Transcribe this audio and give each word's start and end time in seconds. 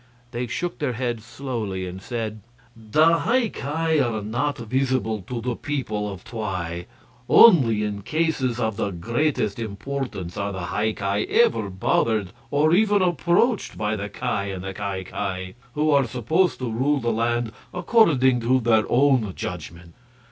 They 0.31 0.47
shook 0.47 0.79
their 0.79 0.93
heads 0.93 1.23
slowly 1.23 1.85
and 1.85 2.01
said: 2.01 2.41
"The 2.75 3.19
High 3.19 3.49
Ki 3.49 3.99
are 3.99 4.23
not 4.23 4.57
visible 4.57 5.21
to 5.27 5.41
the 5.41 5.55
people 5.55 6.11
of 6.11 6.23
Twi. 6.23 6.87
Only 7.29 7.83
in 7.83 8.01
cases 8.01 8.59
of 8.59 8.77
the 8.77 8.89
greatest 8.89 9.59
importance 9.59 10.37
are 10.37 10.51
the 10.51 10.65
High 10.73 10.93
Ki 10.93 11.27
ever 11.31 11.69
bothered 11.69 12.31
or 12.49 12.73
even 12.73 13.03
approached 13.03 13.77
by 13.77 13.95
the 13.95 14.09
Ki 14.09 14.25
and 14.25 14.63
the 14.63 14.73
Ki 14.73 15.03
Ki, 15.11 15.53
who 15.75 15.91
are 15.91 16.07
supposed 16.07 16.57
to 16.57 16.71
rule 16.71 16.99
the 16.99 17.11
land 17.13 17.51
according 17.71 18.39
to 18.39 18.59
their 18.59 18.85
own 18.89 19.31
judgment. 19.35 19.93